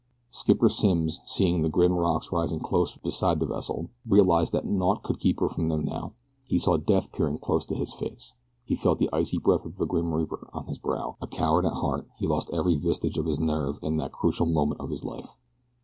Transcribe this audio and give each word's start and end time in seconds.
Skipper 0.31 0.67
Simms, 0.67 1.19
seeing 1.27 1.61
the 1.61 1.69
grim 1.69 1.93
rocks 1.93 2.31
rising 2.31 2.59
close 2.59 2.95
beside 2.95 3.39
his 3.39 3.47
vessel, 3.47 3.91
realized 4.03 4.51
that 4.51 4.65
naught 4.65 5.03
could 5.03 5.19
keep 5.19 5.39
her 5.39 5.47
from 5.47 5.67
them 5.67 5.85
now. 5.85 6.13
He 6.47 6.57
saw 6.57 6.77
death 6.77 7.11
peering 7.11 7.37
close 7.37 7.65
to 7.65 7.75
his 7.75 7.93
face. 7.93 8.33
He 8.65 8.73
felt 8.75 8.97
the 8.97 9.11
icy 9.13 9.37
breath 9.37 9.63
of 9.63 9.77
the 9.77 9.85
Grim 9.85 10.11
Reaper 10.11 10.39
upon 10.41 10.65
his 10.65 10.79
brow. 10.79 11.17
A 11.21 11.27
coward 11.27 11.67
at 11.67 11.73
heart, 11.73 12.07
he 12.17 12.25
lost 12.25 12.49
every 12.51 12.77
vestige 12.77 13.19
of 13.19 13.27
his 13.27 13.39
nerve 13.39 13.77
at 13.83 13.95
this 13.95 14.09
crucial 14.11 14.47
moment 14.47 14.81
of 14.81 14.89
his 14.89 15.05
life. 15.05 15.37